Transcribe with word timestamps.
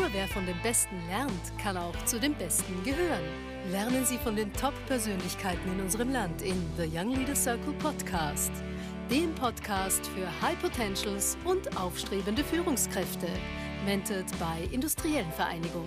Nur 0.00 0.10
wer 0.14 0.26
von 0.28 0.46
dem 0.46 0.58
Besten 0.62 0.96
lernt, 1.08 1.58
kann 1.62 1.76
auch 1.76 1.94
zu 2.06 2.18
den 2.18 2.34
Besten 2.34 2.82
gehören. 2.84 3.22
Lernen 3.70 4.06
Sie 4.06 4.16
von 4.16 4.34
den 4.34 4.50
Top-Persönlichkeiten 4.54 5.70
in 5.74 5.78
unserem 5.78 6.10
Land 6.10 6.40
in 6.40 6.56
The 6.78 6.88
Young 6.90 7.14
Leader 7.14 7.36
Circle 7.36 7.74
Podcast, 7.74 8.50
dem 9.10 9.34
Podcast 9.34 10.06
für 10.06 10.26
High 10.40 10.58
Potentials 10.58 11.36
und 11.44 11.76
aufstrebende 11.76 12.42
Führungskräfte, 12.42 13.28
mentored 13.84 14.24
bei 14.38 14.66
Industriellen 14.72 15.30
Vereinigung. 15.32 15.86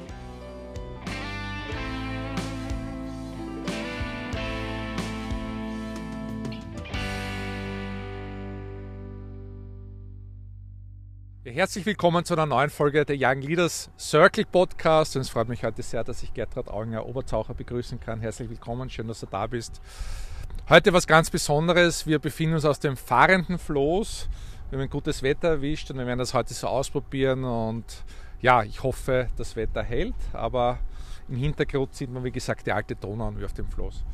Herzlich 11.45 11.85
willkommen 11.85 12.23
zu 12.23 12.35
einer 12.35 12.45
neuen 12.45 12.69
Folge 12.69 13.03
der 13.03 13.17
Young 13.19 13.41
Leaders 13.41 13.89
Circle 13.99 14.45
Podcast. 14.45 15.17
Und 15.17 15.23
es 15.23 15.29
freut 15.29 15.49
mich 15.49 15.65
heute 15.65 15.83
sehr, 15.83 16.01
dass 16.05 16.23
ich 16.23 16.33
Gertrud 16.33 16.69
Auginger 16.69 17.05
Oberzaucher 17.05 17.53
begrüßen 17.53 17.99
kann. 17.99 18.21
Herzlich 18.21 18.49
willkommen, 18.49 18.89
schön, 18.89 19.09
dass 19.09 19.19
du 19.19 19.25
da 19.25 19.45
bist. 19.47 19.81
Heute 20.69 20.93
was 20.93 21.05
ganz 21.05 21.29
Besonderes. 21.29 22.07
Wir 22.07 22.19
befinden 22.19 22.55
uns 22.55 22.63
aus 22.63 22.79
dem 22.79 22.95
fahrenden 22.95 23.59
Floß. 23.59 24.29
Wir 24.69 24.77
haben 24.77 24.83
ein 24.83 24.89
gutes 24.89 25.21
Wetter 25.21 25.49
erwischt 25.49 25.91
und 25.91 25.97
wir 25.97 26.07
werden 26.07 26.19
das 26.19 26.33
heute 26.33 26.53
so 26.53 26.67
ausprobieren. 26.67 27.43
Und 27.43 28.05
ja, 28.39 28.63
ich 28.63 28.81
hoffe, 28.81 29.27
das 29.35 29.57
Wetter 29.57 29.83
hält. 29.83 30.15
Aber 30.31 30.79
im 31.27 31.35
Hintergrund 31.35 31.93
sieht 31.93 32.09
man, 32.09 32.23
wie 32.23 32.31
gesagt, 32.31 32.67
die 32.67 32.71
alte 32.71 32.95
Donau 32.95 33.33
wie 33.35 33.43
auf 33.43 33.53
dem 33.53 33.67
Floß. 33.67 34.05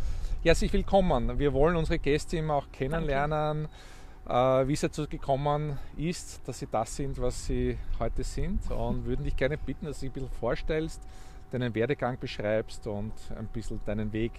Herzlich 0.41 0.73
willkommen. 0.73 1.37
Wir 1.37 1.53
wollen 1.53 1.75
unsere 1.75 1.99
Gäste 1.99 2.37
immer 2.37 2.55
auch 2.55 2.71
kennenlernen. 2.71 3.65
Danke 3.65 3.98
wie 4.29 4.73
es 4.73 4.81
dazu 4.81 5.07
gekommen 5.07 5.79
ist, 5.97 6.47
dass 6.47 6.59
sie 6.59 6.67
das 6.67 6.95
sind, 6.95 7.19
was 7.19 7.47
sie 7.47 7.77
heute 7.99 8.23
sind. 8.23 8.69
Und 8.71 9.05
würden 9.05 9.23
dich 9.23 9.35
gerne 9.35 9.57
bitten, 9.57 9.85
dass 9.85 9.99
du 9.99 10.05
dich 10.05 10.11
ein 10.11 10.13
bisschen 10.13 10.39
vorstellst, 10.39 11.01
deinen 11.51 11.73
Werdegang 11.73 12.17
beschreibst 12.19 12.85
und 12.87 13.13
ein 13.35 13.47
bisschen 13.47 13.79
deinen 13.85 14.13
Weg 14.13 14.33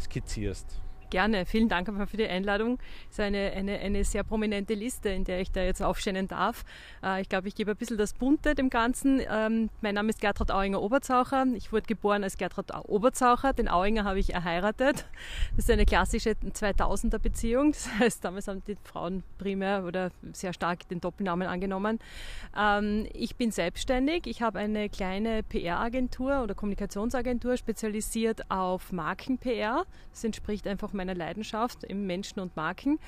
skizzierst. 0.00 0.80
Gerne, 1.14 1.46
vielen 1.46 1.68
Dank 1.68 1.88
einfach 1.88 2.08
für 2.08 2.16
die 2.16 2.26
Einladung. 2.26 2.80
Es 3.08 3.18
ist 3.18 3.20
eine, 3.20 3.52
eine, 3.52 3.78
eine 3.78 4.02
sehr 4.02 4.24
prominente 4.24 4.74
Liste, 4.74 5.10
in 5.10 5.22
der 5.22 5.40
ich 5.40 5.52
da 5.52 5.62
jetzt 5.62 5.80
aufscheinen 5.80 6.26
darf. 6.26 6.64
Äh, 7.04 7.20
ich 7.20 7.28
glaube, 7.28 7.46
ich 7.46 7.54
gebe 7.54 7.70
ein 7.70 7.76
bisschen 7.76 7.98
das 7.98 8.14
Bunte 8.14 8.56
dem 8.56 8.68
Ganzen. 8.68 9.22
Ähm, 9.30 9.70
mein 9.80 9.94
Name 9.94 10.08
ist 10.08 10.20
Gertrud 10.20 10.50
Auinger-Oberzaucher. 10.50 11.46
Ich 11.54 11.70
wurde 11.70 11.86
geboren 11.86 12.24
als 12.24 12.36
Gertrud 12.36 12.72
Oberzaucher. 12.88 13.52
Den 13.52 13.68
Auinger 13.68 14.02
habe 14.02 14.18
ich 14.18 14.34
erheiratet. 14.34 15.06
Das 15.54 15.66
ist 15.66 15.70
eine 15.70 15.86
klassische 15.86 16.30
2000er 16.30 17.20
Beziehung. 17.20 17.70
Das 17.70 17.88
heißt, 18.00 18.24
damals 18.24 18.48
haben 18.48 18.64
die 18.66 18.76
Frauen 18.82 19.22
primär 19.38 19.84
oder 19.84 20.10
sehr 20.32 20.52
stark 20.52 20.88
den 20.88 21.00
Doppelnamen 21.00 21.46
angenommen. 21.46 22.00
Ähm, 22.58 23.06
ich 23.12 23.36
bin 23.36 23.52
selbstständig. 23.52 24.26
Ich 24.26 24.42
habe 24.42 24.58
eine 24.58 24.88
kleine 24.88 25.44
PR-Agentur 25.44 26.42
oder 26.42 26.56
Kommunikationsagentur 26.56 27.56
spezialisiert 27.56 28.50
auf 28.50 28.90
Marken-PR. 28.90 29.84
Das 30.10 30.24
entspricht 30.24 30.66
einfach 30.66 30.92
meiner 31.04 31.14
Leidenschaft 31.18 31.84
im 31.84 32.06
Menschen 32.06 32.40
und 32.40 32.56
Marken. 32.56 32.98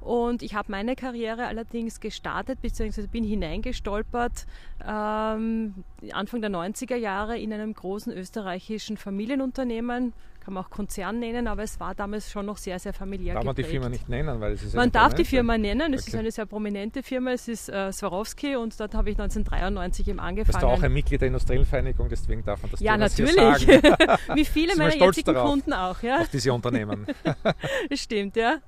Und 0.00 0.42
ich 0.42 0.54
habe 0.54 0.70
meine 0.70 0.96
Karriere 0.96 1.46
allerdings 1.46 2.00
gestartet, 2.00 2.60
beziehungsweise 2.60 3.08
bin 3.08 3.24
hineingestolpert 3.24 4.46
ähm, 4.86 5.84
Anfang 6.12 6.40
der 6.40 6.50
90er 6.50 6.96
Jahre 6.96 7.38
in 7.38 7.52
einem 7.52 7.72
großen 7.72 8.12
österreichischen 8.12 8.96
Familienunternehmen, 8.96 10.12
kann 10.44 10.54
man 10.54 10.64
auch 10.64 10.70
Konzern 10.70 11.18
nennen, 11.20 11.48
aber 11.48 11.62
es 11.62 11.80
war 11.80 11.94
damals 11.94 12.30
schon 12.30 12.46
noch 12.46 12.58
sehr, 12.58 12.78
sehr 12.78 12.92
familiär 12.92 13.34
Darf 13.34 13.44
man 13.44 13.54
die 13.54 13.64
Firma 13.64 13.88
nicht 13.88 14.08
nennen? 14.08 14.40
Weil 14.40 14.52
es 14.52 14.62
ist 14.62 14.74
man 14.74 14.92
darf 14.92 15.14
die 15.14 15.24
Firma 15.24 15.56
nennen, 15.56 15.94
es 15.94 16.02
okay. 16.02 16.10
ist 16.10 16.18
eine 16.18 16.30
sehr 16.30 16.46
prominente 16.46 17.02
Firma, 17.02 17.32
es 17.32 17.48
ist 17.48 17.68
äh, 17.68 17.92
Swarovski 17.92 18.56
und 18.56 18.78
dort 18.78 18.94
habe 18.94 19.10
ich 19.10 19.18
1993 19.18 20.08
eben 20.08 20.20
angefangen. 20.20 20.52
Bist 20.52 20.62
du 20.62 20.66
auch 20.66 20.82
ein 20.82 20.92
Mitglied 20.92 21.20
der 21.20 21.28
Industriellen 21.28 21.64
Vereinigung, 21.64 22.08
deswegen 22.08 22.44
darf 22.44 22.60
man 22.62 22.70
das 22.70 22.80
Ja, 22.80 22.96
natürlich. 22.96 23.34
Wie 24.34 24.44
viele 24.44 24.76
meiner 24.76 24.94
jetzigen 24.94 25.32
darauf, 25.32 25.50
Kunden 25.50 25.72
auch. 25.72 26.02
Ja? 26.02 26.20
Auf 26.20 26.28
diese 26.28 26.52
Unternehmen. 26.52 27.06
stimmt, 27.92 28.36
ja 28.36 28.58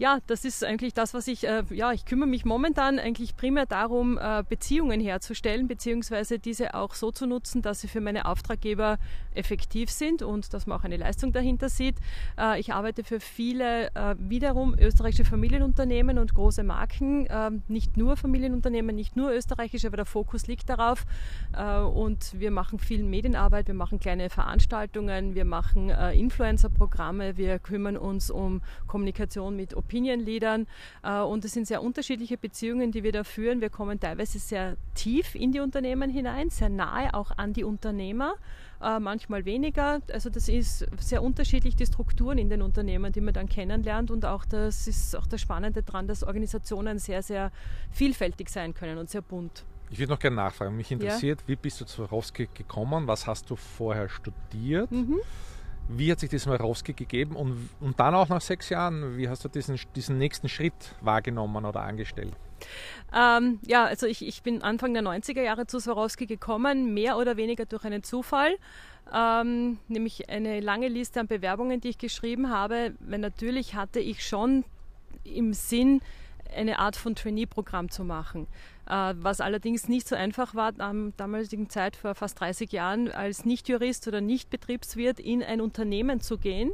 ja, 0.00 0.18
das 0.26 0.46
ist 0.46 0.64
eigentlich 0.64 0.94
das, 0.94 1.12
was 1.12 1.28
ich, 1.28 1.46
äh, 1.46 1.62
ja, 1.68 1.92
ich 1.92 2.06
kümmere 2.06 2.26
mich 2.26 2.46
momentan 2.46 2.98
eigentlich 2.98 3.36
primär 3.36 3.66
darum, 3.66 4.16
äh, 4.16 4.42
Beziehungen 4.48 4.98
herzustellen, 4.98 5.68
beziehungsweise 5.68 6.38
diese 6.38 6.72
auch 6.72 6.94
so 6.94 7.10
zu 7.10 7.26
nutzen, 7.26 7.60
dass 7.60 7.82
sie 7.82 7.88
für 7.88 8.00
meine 8.00 8.24
Auftraggeber 8.24 8.98
effektiv 9.34 9.90
sind 9.90 10.22
und 10.22 10.54
dass 10.54 10.66
man 10.66 10.80
auch 10.80 10.84
eine 10.84 10.96
Leistung 10.96 11.32
dahinter 11.32 11.68
sieht. 11.68 11.96
Äh, 12.38 12.58
ich 12.58 12.72
arbeite 12.72 13.04
für 13.04 13.20
viele 13.20 13.88
äh, 13.94 14.14
wiederum 14.18 14.74
österreichische 14.78 15.26
Familienunternehmen 15.26 16.18
und 16.18 16.34
große 16.34 16.62
Marken, 16.62 17.26
ähm, 17.28 17.62
nicht 17.68 17.98
nur 17.98 18.16
Familienunternehmen, 18.16 18.96
nicht 18.96 19.16
nur 19.16 19.30
österreichische, 19.30 19.88
aber 19.88 19.98
der 19.98 20.06
Fokus 20.06 20.46
liegt 20.46 20.70
darauf. 20.70 21.04
Äh, 21.54 21.78
und 21.78 22.40
wir 22.40 22.50
machen 22.50 22.78
viel 22.78 23.04
Medienarbeit, 23.04 23.66
wir 23.66 23.74
machen 23.74 24.00
kleine 24.00 24.30
Veranstaltungen, 24.30 25.34
wir 25.34 25.44
machen 25.44 25.90
äh, 25.90 26.14
Influencer-Programme, 26.14 27.36
wir 27.36 27.58
kümmern 27.58 27.98
uns 27.98 28.30
um 28.30 28.62
Kommunikation 28.86 29.56
mit 29.56 29.74
Opinion 29.90 30.66
äh, 31.02 31.20
und 31.20 31.44
es 31.44 31.52
sind 31.52 31.66
sehr 31.66 31.82
unterschiedliche 31.82 32.38
Beziehungen, 32.38 32.92
die 32.92 33.02
wir 33.02 33.12
da 33.12 33.24
führen. 33.24 33.60
Wir 33.60 33.70
kommen 33.70 33.98
teilweise 33.98 34.38
sehr 34.38 34.76
tief 34.94 35.34
in 35.34 35.52
die 35.52 35.60
Unternehmen 35.60 36.10
hinein, 36.10 36.50
sehr 36.50 36.68
nahe 36.68 37.12
auch 37.12 37.32
an 37.36 37.52
die 37.52 37.64
Unternehmer, 37.64 38.34
äh, 38.80 39.00
manchmal 39.00 39.44
weniger. 39.44 40.00
Also 40.12 40.30
das 40.30 40.48
ist 40.48 40.86
sehr 41.00 41.22
unterschiedlich, 41.22 41.74
die 41.74 41.86
Strukturen 41.86 42.38
in 42.38 42.48
den 42.48 42.62
Unternehmen, 42.62 43.12
die 43.12 43.20
man 43.20 43.34
dann 43.34 43.48
kennenlernt 43.48 44.10
und 44.10 44.24
auch 44.24 44.44
das 44.44 44.86
ist 44.86 45.16
auch 45.16 45.26
das 45.26 45.40
Spannende 45.40 45.82
daran, 45.82 46.06
dass 46.06 46.22
Organisationen 46.22 46.98
sehr, 46.98 47.22
sehr 47.22 47.50
vielfältig 47.90 48.48
sein 48.48 48.74
können 48.74 48.98
und 48.98 49.10
sehr 49.10 49.22
bunt. 49.22 49.64
Ich 49.92 49.98
würde 49.98 50.12
noch 50.12 50.20
gerne 50.20 50.36
nachfragen. 50.36 50.76
Mich 50.76 50.92
interessiert, 50.92 51.40
ja. 51.40 51.48
wie 51.48 51.56
bist 51.56 51.80
du 51.80 51.84
zu 51.84 52.04
Swarovski 52.04 52.48
gekommen? 52.54 53.08
Was 53.08 53.26
hast 53.26 53.50
du 53.50 53.56
vorher 53.56 54.08
studiert? 54.08 54.88
Mhm. 54.92 55.18
Wie 55.96 56.10
hat 56.10 56.20
sich 56.20 56.30
das 56.30 56.46
mal 56.46 56.56
rausgegeben 56.56 57.36
und, 57.36 57.68
und 57.80 57.98
dann 57.98 58.14
auch 58.14 58.28
nach 58.28 58.40
sechs 58.40 58.68
Jahren, 58.68 59.16
wie 59.16 59.28
hast 59.28 59.44
du 59.44 59.48
diesen, 59.48 59.78
diesen 59.94 60.18
nächsten 60.18 60.48
Schritt 60.48 60.94
wahrgenommen 61.00 61.64
oder 61.64 61.80
angestellt? 61.80 62.32
Ähm, 63.14 63.58
ja, 63.66 63.84
also 63.84 64.06
ich, 64.06 64.26
ich 64.26 64.42
bin 64.42 64.62
Anfang 64.62 64.94
der 64.94 65.02
90er 65.02 65.42
Jahre 65.42 65.66
zu 65.66 65.80
Swarovski 65.80 66.26
gekommen, 66.26 66.94
mehr 66.94 67.16
oder 67.16 67.36
weniger 67.36 67.64
durch 67.64 67.84
einen 67.84 68.02
Zufall. 68.02 68.56
Ähm, 69.12 69.78
nämlich 69.88 70.28
eine 70.28 70.60
lange 70.60 70.88
Liste 70.88 71.20
an 71.20 71.26
Bewerbungen, 71.26 71.80
die 71.80 71.88
ich 71.88 71.98
geschrieben 71.98 72.50
habe. 72.50 72.94
Weil 73.00 73.18
natürlich 73.18 73.74
hatte 73.74 73.98
ich 73.98 74.24
schon 74.26 74.64
im 75.24 75.52
Sinn, 75.52 76.00
eine 76.54 76.78
Art 76.78 76.96
von 76.96 77.14
Trainee-Programm 77.14 77.90
zu 77.90 78.04
machen. 78.04 78.46
Äh, 78.90 79.14
was 79.18 79.40
allerdings 79.40 79.88
nicht 79.88 80.08
so 80.08 80.16
einfach 80.16 80.56
war, 80.56 80.72
am 80.78 81.16
damaligen 81.16 81.70
Zeit 81.70 81.94
vor 81.94 82.16
fast 82.16 82.40
30 82.40 82.72
Jahren 82.72 83.08
als 83.08 83.44
Nicht-Jurist 83.44 84.08
oder 84.08 84.20
Nicht-Betriebswirt 84.20 85.20
in 85.20 85.44
ein 85.44 85.60
Unternehmen 85.60 86.20
zu 86.20 86.38
gehen 86.38 86.72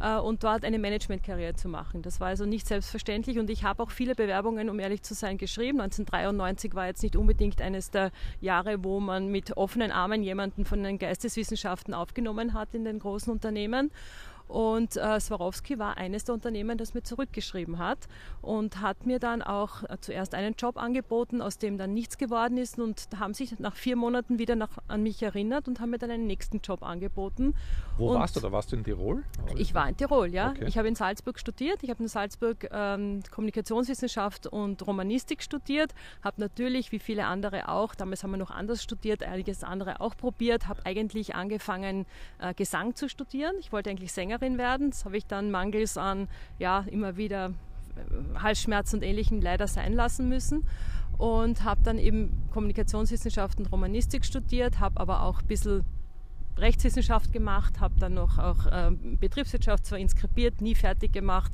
äh, 0.00 0.16
und 0.16 0.44
dort 0.44 0.64
eine 0.64 0.78
Management-Karriere 0.78 1.54
zu 1.54 1.68
machen. 1.68 2.02
Das 2.02 2.20
war 2.20 2.28
also 2.28 2.46
nicht 2.46 2.68
selbstverständlich 2.68 3.40
und 3.40 3.50
ich 3.50 3.64
habe 3.64 3.82
auch 3.82 3.90
viele 3.90 4.14
Bewerbungen, 4.14 4.70
um 4.70 4.78
ehrlich 4.78 5.02
zu 5.02 5.14
sein, 5.14 5.38
geschrieben. 5.38 5.80
1993 5.80 6.74
war 6.76 6.86
jetzt 6.86 7.02
nicht 7.02 7.16
unbedingt 7.16 7.60
eines 7.60 7.90
der 7.90 8.12
Jahre, 8.40 8.84
wo 8.84 9.00
man 9.00 9.26
mit 9.26 9.56
offenen 9.56 9.90
Armen 9.90 10.22
jemanden 10.22 10.64
von 10.66 10.84
den 10.84 11.00
Geisteswissenschaften 11.00 11.94
aufgenommen 11.94 12.54
hat 12.54 12.74
in 12.74 12.84
den 12.84 13.00
großen 13.00 13.32
Unternehmen. 13.32 13.90
Und 14.48 14.96
äh, 14.96 15.18
Swarovski 15.18 15.78
war 15.78 15.96
eines 15.96 16.24
der 16.24 16.34
Unternehmen, 16.34 16.78
das 16.78 16.94
mir 16.94 17.02
zurückgeschrieben 17.02 17.78
hat 17.78 17.98
und 18.42 18.80
hat 18.80 19.04
mir 19.04 19.18
dann 19.18 19.42
auch 19.42 19.82
äh, 19.84 19.96
zuerst 20.00 20.34
einen 20.34 20.54
Job 20.54 20.76
angeboten, 20.76 21.42
aus 21.42 21.58
dem 21.58 21.78
dann 21.78 21.94
nichts 21.94 22.16
geworden 22.16 22.56
ist 22.56 22.78
und 22.78 23.08
haben 23.18 23.34
sich 23.34 23.58
nach 23.58 23.74
vier 23.74 23.96
Monaten 23.96 24.38
wieder 24.38 24.54
nach, 24.54 24.70
an 24.86 25.02
mich 25.02 25.22
erinnert 25.22 25.66
und 25.66 25.80
haben 25.80 25.90
mir 25.90 25.98
dann 25.98 26.10
einen 26.10 26.26
nächsten 26.26 26.60
Job 26.60 26.82
angeboten. 26.82 27.54
Wo 27.98 28.10
und 28.10 28.20
warst 28.20 28.36
du 28.36 28.40
da? 28.40 28.52
Warst 28.52 28.70
du 28.70 28.76
in 28.76 28.84
Tirol? 28.84 29.24
Ich 29.56 29.74
war 29.74 29.88
in 29.88 29.96
Tirol, 29.96 30.32
ja. 30.32 30.50
Okay. 30.50 30.66
Ich 30.66 30.78
habe 30.78 30.86
in 30.86 30.94
Salzburg 30.94 31.38
studiert. 31.40 31.82
Ich 31.82 31.90
habe 31.90 32.02
in 32.02 32.08
Salzburg 32.08 32.68
ähm, 32.70 33.22
Kommunikationswissenschaft 33.30 34.46
und 34.46 34.86
Romanistik 34.86 35.42
studiert. 35.42 35.92
Habe 36.22 36.40
natürlich, 36.40 36.92
wie 36.92 36.98
viele 36.98 37.26
andere 37.26 37.68
auch, 37.68 37.94
damals 37.94 38.22
haben 38.22 38.30
wir 38.30 38.36
noch 38.36 38.50
anders 38.50 38.82
studiert, 38.82 39.22
einiges 39.22 39.64
andere 39.64 40.00
auch 40.00 40.16
probiert. 40.16 40.68
Habe 40.68 40.84
eigentlich 40.84 41.34
angefangen, 41.34 42.06
äh, 42.38 42.54
Gesang 42.54 42.94
zu 42.94 43.08
studieren. 43.08 43.56
Ich 43.58 43.72
wollte 43.72 43.90
eigentlich 43.90 44.12
Sänger 44.12 44.35
Sängerin 44.36 44.58
werden. 44.58 44.90
Das 44.90 45.04
habe 45.04 45.16
ich 45.16 45.26
dann 45.26 45.50
mangels 45.50 45.96
an 45.96 46.28
ja 46.58 46.84
immer 46.90 47.16
wieder 47.16 47.52
äh, 47.96 48.38
Halsschmerzen 48.38 48.96
und 48.96 49.02
Ähnlichem 49.02 49.40
leider 49.40 49.66
sein 49.66 49.92
lassen 49.92 50.28
müssen 50.28 50.64
und 51.18 51.64
habe 51.64 51.82
dann 51.82 51.98
eben 51.98 52.48
Kommunikationswissenschaften 52.50 53.64
und 53.64 53.72
Romanistik 53.72 54.24
studiert, 54.24 54.80
habe 54.80 55.00
aber 55.00 55.22
auch 55.22 55.40
ein 55.40 55.46
bisschen 55.46 55.84
Rechtswissenschaft 56.58 57.32
gemacht, 57.32 57.80
habe 57.80 57.94
dann 57.98 58.14
noch 58.14 58.38
auch 58.38 58.66
äh, 58.66 58.90
Betriebswirtschaft 58.90 59.86
zwar 59.86 59.98
inskribiert, 59.98 60.60
nie 60.60 60.74
fertig 60.74 61.12
gemacht 61.12 61.52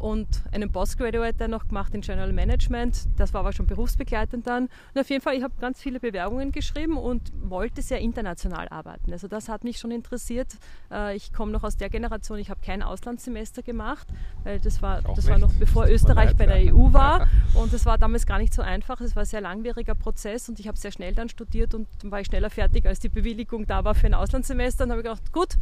und 0.00 0.26
einen 0.50 0.72
Postgraduate 0.72 1.48
noch 1.48 1.68
gemacht 1.68 1.94
in 1.94 2.00
General 2.00 2.32
Management. 2.32 3.06
Das 3.16 3.34
war 3.34 3.40
aber 3.40 3.52
schon 3.52 3.66
berufsbegleitend 3.66 4.46
dann. 4.46 4.68
Und 4.94 5.00
auf 5.00 5.10
jeden 5.10 5.22
Fall, 5.22 5.34
ich 5.34 5.42
habe 5.42 5.54
ganz 5.60 5.80
viele 5.80 6.00
Bewerbungen 6.00 6.52
geschrieben 6.52 6.96
und 6.96 7.32
wollte 7.42 7.82
sehr 7.82 8.00
international 8.00 8.68
arbeiten. 8.68 9.12
Also 9.12 9.28
das 9.28 9.48
hat 9.48 9.62
mich 9.62 9.78
schon 9.78 9.90
interessiert. 9.90 10.48
Äh, 10.90 11.16
ich 11.16 11.32
komme 11.32 11.52
noch 11.52 11.64
aus 11.64 11.76
der 11.76 11.90
Generation, 11.90 12.38
ich 12.38 12.50
habe 12.50 12.60
kein 12.64 12.82
Auslandssemester 12.82 13.62
gemacht, 13.62 14.08
weil 14.44 14.58
das 14.58 14.80
war, 14.80 15.02
das 15.02 15.28
war 15.28 15.38
noch 15.38 15.52
bevor 15.54 15.86
Österreich 15.86 16.34
bei 16.36 16.46
der 16.46 16.74
EU 16.74 16.92
war. 16.92 17.28
Und 17.54 17.72
es 17.72 17.84
war 17.84 17.98
damals 17.98 18.26
gar 18.26 18.38
nicht 18.38 18.54
so 18.54 18.62
einfach. 18.62 19.00
Es 19.00 19.14
war 19.14 19.22
ein 19.24 19.26
sehr 19.26 19.40
langwieriger 19.40 19.94
Prozess 19.94 20.48
und 20.48 20.60
ich 20.60 20.68
habe 20.68 20.78
sehr 20.78 20.92
schnell 20.92 21.14
dann 21.14 21.28
studiert 21.28 21.74
und 21.74 21.88
dann 22.00 22.10
war 22.10 22.20
ich 22.20 22.26
schneller 22.28 22.48
fertig, 22.48 22.86
als 22.86 23.00
die 23.00 23.08
Bewilligung 23.08 23.66
da 23.66 23.84
war 23.84 23.94
für 23.94 24.06
ein 24.06 24.14
Auslandssemester. 24.14 24.84
Und 24.84 24.90
habe 24.90 25.00
ich 25.00 25.04
gedacht, 25.04 25.32
gut, 25.32 25.56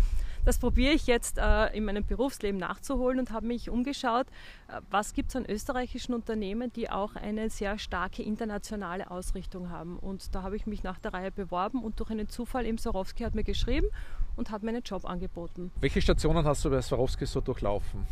das 0.45 0.59
probiere 0.59 0.93
ich 0.93 1.07
jetzt 1.07 1.39
äh, 1.39 1.77
in 1.77 1.85
meinem 1.85 2.05
Berufsleben 2.05 2.59
nachzuholen 2.59 3.19
und 3.19 3.31
habe 3.31 3.47
mich 3.47 3.71
umgeschaut, 3.71 4.27
äh, 4.69 4.81
was 4.91 5.13
gibt 5.13 5.31
es 5.31 5.37
an 5.37 5.47
österreichischen 5.47 6.15
Unternehmen, 6.15 6.73
die 6.73 6.91
auch 6.91 7.17
eine 7.17 7.51
sehr 7.51 7.79
starke 7.79 8.23
internationale 8.23 9.11
Ausrichtung 9.11 9.71
haben. 9.71 9.99
Und 9.99 10.35
da 10.35 10.43
habe 10.43 10.57
ich 10.57 10.67
mich 10.67 10.83
nach 10.83 10.99
der 10.99 11.15
Reihe 11.15 11.31
beworben 11.31 11.83
und 11.83 12.01
durch 12.01 12.11
einen 12.11 12.29
Zufall 12.29 12.67
eben 12.67 12.79
Sorowski 12.79 13.25
hat 13.25 13.35
mir 13.35 13.45
geschrieben 13.45 13.89
und 14.37 14.51
hat 14.51 14.63
mir 14.63 14.71
einen 14.71 14.83
Job 14.83 15.05
angeboten. 15.05 15.71
Welche 15.81 16.01
Stationen 16.01 16.45
hast 16.47 16.65
du 16.65 16.71
bei 16.71 16.81
Swarovski 16.81 17.27
so 17.27 17.41
durchlaufen? 17.41 18.07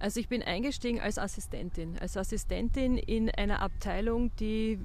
Also 0.00 0.18
ich 0.18 0.28
bin 0.28 0.42
eingestiegen 0.42 0.98
als 0.98 1.18
Assistentin. 1.18 1.98
Als 2.00 2.16
Assistentin 2.16 2.96
in 2.96 3.30
einer 3.30 3.60
Abteilung, 3.60 4.34
die 4.36 4.80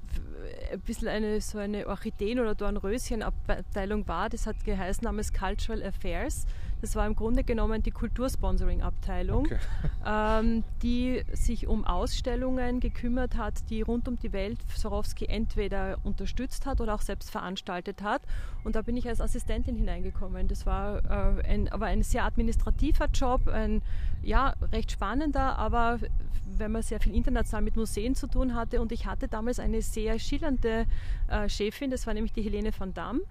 ein 0.71 0.81
bisschen 0.81 1.07
eine 1.07 1.39
so 1.39 1.57
eine 1.57 1.88
Orchideen- 1.88 2.41
oder 2.41 2.53
Dornröschen-Abteilung 2.53 4.07
war. 4.09 4.29
Das 4.29 4.45
hat 4.45 4.65
geheißen 4.65 5.06
namens 5.06 5.31
Cultural 5.31 5.81
Affairs. 5.83 6.45
Das 6.85 6.95
war 6.95 7.07
im 7.07 7.15
Grunde 7.15 7.43
genommen 7.43 7.81
die 7.81 7.89
Kultursponsoring-Abteilung, 7.89 9.47
okay. 9.47 9.57
ähm, 10.05 10.63
die 10.83 11.23
sich 11.33 11.65
um 11.65 11.83
Ausstellungen 11.83 12.79
gekümmert 12.79 13.37
hat, 13.37 13.71
die 13.71 13.81
rund 13.81 14.07
um 14.07 14.19
die 14.19 14.31
Welt 14.33 14.59
Sorowski 14.75 15.25
entweder 15.25 15.97
unterstützt 16.03 16.67
hat 16.67 16.81
oder 16.81 16.93
auch 16.93 17.01
selbst 17.01 17.31
veranstaltet 17.31 18.03
hat. 18.03 18.21
Und 18.63 18.75
da 18.75 18.83
bin 18.83 18.97
ich 18.97 19.07
als 19.07 19.19
Assistentin 19.19 19.75
hineingekommen. 19.75 20.47
Das 20.47 20.67
war 20.67 21.03
äh, 21.05 21.43
ein, 21.47 21.69
aber 21.69 21.87
ein 21.87 22.03
sehr 22.03 22.23
administrativer 22.23 23.07
Job, 23.07 23.47
ein 23.47 23.81
ja, 24.21 24.53
recht 24.71 24.91
spannender, 24.91 25.57
aber 25.57 25.97
wenn 26.45 26.71
man 26.71 26.83
sehr 26.83 26.99
viel 26.99 27.15
international 27.15 27.63
mit 27.63 27.77
Museen 27.77 28.13
zu 28.13 28.27
tun 28.27 28.53
hatte. 28.53 28.79
Und 28.79 28.91
ich 28.91 29.07
hatte 29.07 29.27
damals 29.27 29.57
eine 29.57 29.81
sehr 29.81 30.19
schillernde 30.19 30.85
äh, 31.29 31.49
Chefin, 31.49 31.89
das 31.89 32.05
war 32.05 32.13
nämlich 32.13 32.33
die 32.33 32.43
Helene 32.43 32.69
van 32.77 32.93
Damme 32.93 33.21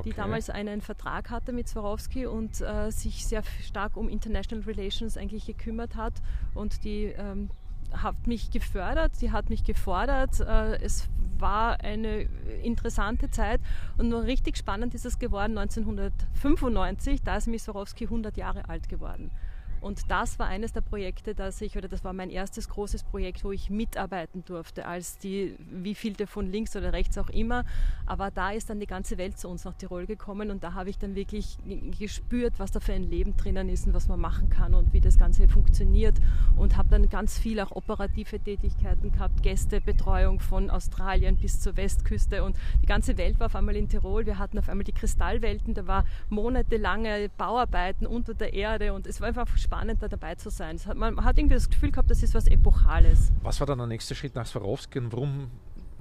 okay. 0.00 0.10
die 0.10 0.16
damals 0.16 0.50
einen 0.50 0.80
Vertrag 0.80 1.30
hatte 1.30 1.52
mit 1.52 1.68
Swarovski 1.68 2.26
und 2.26 2.60
äh, 2.60 2.90
sich 2.90 3.26
sehr 3.26 3.42
stark 3.62 3.96
um 3.96 4.08
International 4.08 4.64
Relations 4.64 5.16
eigentlich 5.16 5.46
gekümmert 5.46 5.96
hat 5.96 6.14
und 6.54 6.84
die 6.84 7.04
ähm, 7.04 7.50
hat 7.92 8.26
mich 8.26 8.50
gefördert, 8.50 9.16
sie 9.16 9.32
hat 9.32 9.50
mich 9.50 9.64
gefordert. 9.64 10.40
Äh, 10.40 10.76
es 10.82 11.08
war 11.38 11.80
eine 11.80 12.28
interessante 12.62 13.30
Zeit 13.30 13.60
und 13.96 14.08
nur 14.08 14.24
richtig 14.24 14.56
spannend 14.56 14.94
ist 14.94 15.06
es 15.06 15.18
geworden 15.18 15.56
1995, 15.58 17.22
da 17.22 17.36
ist 17.36 17.46
Missorowski 17.46 18.04
100 18.04 18.36
Jahre 18.36 18.68
alt 18.68 18.88
geworden. 18.88 19.30
Und 19.80 20.10
das 20.10 20.38
war 20.38 20.46
eines 20.46 20.72
der 20.72 20.82
Projekte, 20.82 21.34
das 21.34 21.60
ich, 21.60 21.76
oder 21.76 21.88
das 21.88 22.04
war 22.04 22.12
mein 22.12 22.30
erstes 22.30 22.68
großes 22.68 23.04
Projekt, 23.04 23.44
wo 23.44 23.52
ich 23.52 23.70
mitarbeiten 23.70 24.44
durfte, 24.44 24.86
als 24.86 25.18
die, 25.18 25.56
wie 25.70 25.94
vielte 25.94 26.26
von 26.26 26.46
links 26.50 26.76
oder 26.76 26.92
rechts 26.92 27.16
auch 27.16 27.30
immer. 27.30 27.64
Aber 28.06 28.30
da 28.30 28.50
ist 28.50 28.68
dann 28.68 28.80
die 28.80 28.86
ganze 28.86 29.16
Welt 29.16 29.38
zu 29.38 29.48
uns 29.48 29.64
nach 29.64 29.74
Tirol 29.74 30.06
gekommen 30.06 30.50
und 30.50 30.62
da 30.62 30.74
habe 30.74 30.90
ich 30.90 30.98
dann 30.98 31.14
wirklich 31.14 31.56
gespürt, 31.98 32.54
was 32.58 32.70
da 32.70 32.80
für 32.80 32.92
ein 32.92 33.04
Leben 33.04 33.36
drinnen 33.36 33.68
ist 33.68 33.86
und 33.86 33.94
was 33.94 34.08
man 34.08 34.20
machen 34.20 34.50
kann 34.50 34.74
und 34.74 34.92
wie 34.92 35.00
das 35.00 35.18
Ganze 35.18 35.48
funktioniert. 35.48 36.18
Und 36.56 36.76
habe 36.76 36.88
dann 36.90 37.08
ganz 37.08 37.38
viel 37.38 37.60
auch 37.60 37.70
operative 37.70 38.38
Tätigkeiten 38.38 39.12
gehabt, 39.12 39.42
Gästebetreuung 39.42 40.40
von 40.40 40.68
Australien 40.68 41.36
bis 41.36 41.60
zur 41.60 41.76
Westküste 41.76 42.44
und 42.44 42.56
die 42.82 42.86
ganze 42.86 43.16
Welt 43.16 43.40
war 43.40 43.46
auf 43.46 43.56
einmal 43.56 43.76
in 43.76 43.88
Tirol. 43.88 44.26
Wir 44.26 44.38
hatten 44.38 44.58
auf 44.58 44.68
einmal 44.68 44.84
die 44.84 44.92
Kristallwelten, 44.92 45.74
da 45.74 45.86
war 45.86 46.04
monatelange 46.28 47.30
Bauarbeiten 47.38 48.06
unter 48.06 48.34
der 48.34 48.52
Erde 48.52 48.92
und 48.92 49.06
es 49.06 49.20
war 49.20 49.28
einfach 49.28 49.46
spannend, 49.70 50.02
da 50.02 50.08
dabei 50.08 50.34
zu 50.34 50.50
sein. 50.50 50.80
Hat, 50.84 50.96
man 50.96 51.24
hat 51.24 51.38
irgendwie 51.38 51.54
das 51.54 51.70
Gefühl 51.70 51.92
gehabt, 51.92 52.10
das 52.10 52.24
ist 52.24 52.34
was 52.34 52.48
Epochales. 52.48 53.30
Was 53.42 53.60
war 53.60 53.68
dann 53.68 53.78
der 53.78 53.86
nächste 53.86 54.16
Schritt 54.16 54.34
nach 54.34 54.44
Swarovski 54.46 54.98
und 54.98 55.12
warum 55.12 55.48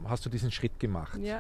hast 0.06 0.26
du 0.26 0.30
diesen 0.30 0.52
Schritt 0.52 0.80
gemacht? 0.80 1.20
Ja. 1.22 1.40